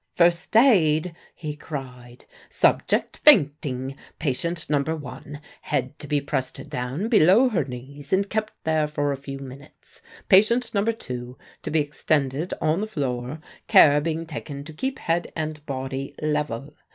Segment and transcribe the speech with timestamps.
[0.15, 2.25] "First aid!" he cried.
[2.49, 3.95] "Subject: Fainting.
[4.17, 4.81] Patient No.
[4.81, 9.37] 1, head to be pressed down below her knees and kept there for a few
[9.37, 10.01] minutes.
[10.27, 10.83] Patient No.
[10.85, 16.15] 2, to be extended on the floor, care being taken to keep head and body
[16.19, 16.73] level.